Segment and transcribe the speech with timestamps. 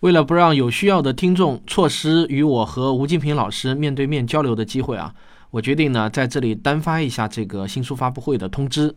[0.00, 5.14] 为了不让有需要的听众错失与我和吴金平老师面对面交流的机会啊，
[5.50, 8.94] 我决定呢在这里单发一下这个新书发布会的通知。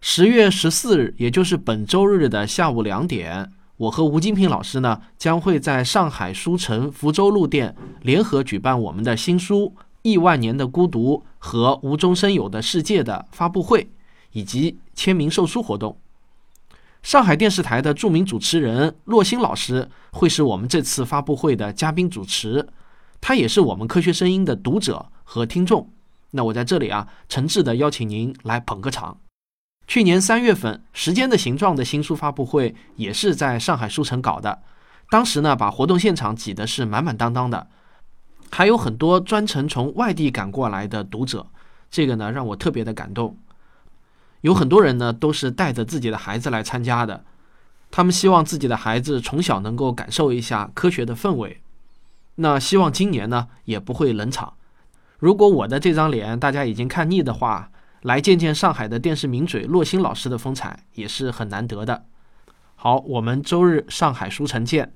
[0.00, 13.90] 十月十四日，也就是本周日的下午两点，我和吴金平老师呢将会在上海书城福州路店联合举办我们的新书《亿万年的孤独》和《无中生有的世界》的发布会
[14.32, 15.98] 以及签名售书活动。
[17.04, 22.66] 上海电视台的著名主持人骆欣老师会是我们这次发布会的嘉宾主持，
[23.20, 25.90] 他也是我们科学声音的读者和听众。
[26.30, 29.18] 那我在这里啊，诚挚的邀请您来捧个场。
[29.86, 34.62] 去年三月份，《时间的形状》的新书发布会也是在上海书城搞的，
[35.10, 37.66] 当时呢，把活动现场挤得是满满当当的，
[38.50, 41.46] 还有很多专程从外地赶过来的读者，
[41.90, 43.36] 这个呢让我特别的感动。
[44.44, 47.24] 有很多人呢，都是带着自己的孩子来参加的，
[47.90, 51.62] 他们希望自己的孩子从小能够感受一下科学的氛围。
[52.34, 54.52] 那希望今年呢，也不会冷场。
[55.18, 57.70] 如果我的这张脸大家已经看腻的话，
[58.02, 62.04] 来见见上海的电视名嘴骆欣老师的风采也是很难得的。
[62.74, 64.92] 好，我们周日上海书城见。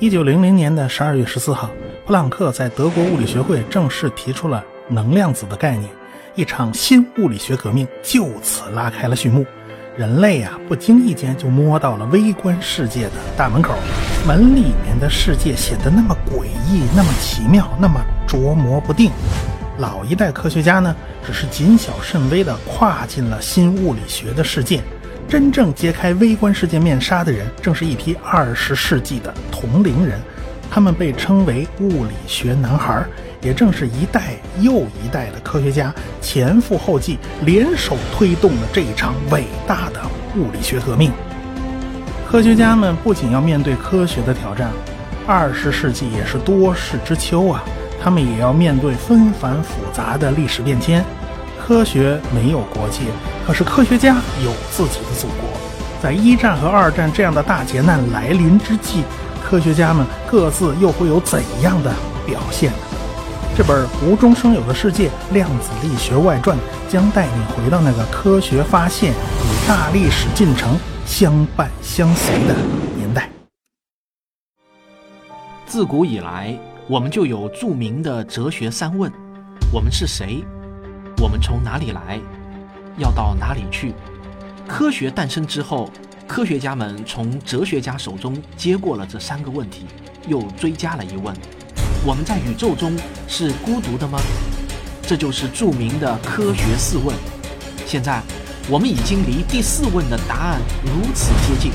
[0.00, 1.70] 一九零零年的十二月十四号，
[2.06, 5.90] 普朗克在德国物理学会正式提出了能量子的概念。
[6.36, 9.44] 一场新物理学革命就此拉开了序幕，
[9.96, 13.74] 人类呀不经意间就摸到了微观世界的大门口，
[14.28, 17.98] 门里面的世界显得那么诡异，那么奇妙，那么
[18.28, 19.10] 捉摸不定。
[19.78, 20.94] 老一代科学家呢，
[21.26, 24.82] 只是谨小慎微地跨进了新物理学的世界，
[25.26, 30.20] 真正揭开微观世界面纱的人，正是一批二十世纪的同龄人，
[30.70, 33.04] 他们被称为物理学男孩。
[33.42, 40.00] 也正是一代又一代的科学家前赴后继，联手推动了这一场伟大的
[40.34, 41.12] 物理学革命。
[42.28, 44.70] 科学家们不仅要面对科学的挑战，
[45.28, 47.62] 二十世纪也是多事之秋啊，
[48.02, 51.04] 他们也要面对纷繁复杂的历史变迁。
[51.64, 53.02] 科学没有国界，
[53.46, 55.48] 可是科学家有自己的祖国。
[56.02, 59.04] 在一战和二战这样的大劫难来临之际，
[59.48, 61.94] 科学家们各自又会有怎样的
[62.26, 62.78] 表现呢？
[63.56, 66.58] 这本《无中生有的世界：量子力学外传》
[66.90, 72.56] 将带你回到那个科学发现与大历史进程相伴相随的
[72.96, 73.30] 年代。
[75.64, 76.58] 自古以来，
[76.88, 79.08] 我们就有著名的哲学三问：
[79.72, 80.44] 我们是谁？
[81.22, 82.18] 我们从哪里来？
[82.98, 83.94] 要到哪里去？
[84.66, 85.88] 科学诞生之后，
[86.26, 89.86] 科学家们从哲学家手中接过了这三个问题，
[90.26, 91.34] 又追加了一问。
[92.04, 92.94] 我们在宇宙中
[93.28, 94.18] 是孤独的吗？
[95.02, 97.14] 这就是著名的科学四问。
[97.86, 98.20] 现在，
[98.68, 101.70] 我们已经离第四问的答案如此接近。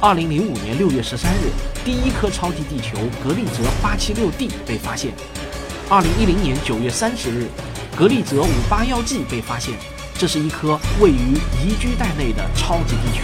[0.00, 1.50] 二零零五年六月十三日，
[1.82, 5.12] 第一颗超级地球格利泽八七六 d 被发现。
[5.88, 7.48] 二零一零年九月三十日，
[7.96, 9.74] 格利泽五八幺 g 被发现，
[10.18, 13.22] 这是一颗位于宜居带内的超级地球。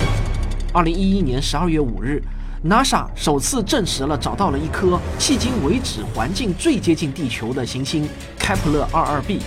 [0.78, 2.22] 二零一一年十二月五日。
[2.64, 8.08] NASA 首次证实了找到了一颗迄今为止环境最接近地球的行星
[8.38, 9.40] 开普勒 22b。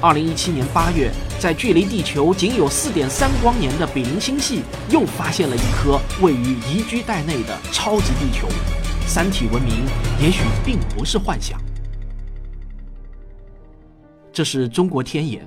[0.00, 8.46] 二零一七年八月，在距离地球仅有四点三光年的比邻星系又发现了一颗位于宜居带内的超级地球。
[9.04, 9.84] 三体文明
[10.20, 11.60] 也许并不是幻想。
[14.32, 15.44] 这是中国天眼，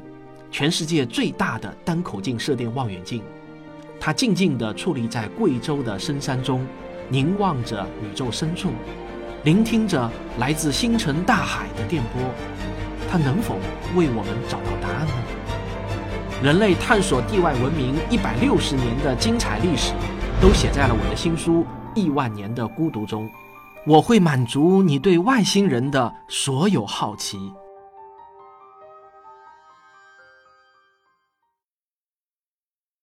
[0.51, 3.21] 全世界最大的单口径射电望远镜，
[4.05, 6.63] 它静静地矗立在贵州的深山中。
[7.09, 8.69] 凝望着宇宙深处，
[9.43, 12.21] 聆听着来自星辰大海的电波，
[13.09, 13.55] 它能否
[13.95, 15.13] 为我们找到答案呢？
[16.43, 19.91] 人类探索地外文明一百六十年的精彩历史，
[20.39, 21.63] 都写在了我的新书
[21.95, 23.27] 《亿万年的孤独》中。
[23.87, 27.51] 我会满足你对外星人的所有好奇。